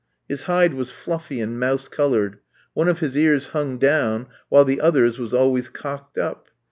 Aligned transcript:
His 0.27 0.41
hide 0.49 0.73
was 0.73 0.89
fluffy 0.89 1.39
and 1.41 1.59
mouse 1.59 1.87
coloured; 1.87 2.39
one 2.73 2.87
of 2.87 3.01
his 3.01 3.15
ears 3.15 3.49
hung 3.49 3.77
down, 3.77 4.25
while 4.49 4.65
the 4.65 4.81
other 4.81 5.03
was 5.03 5.31
always 5.31 5.69
cocked 5.69 6.17
up. 6.17 6.47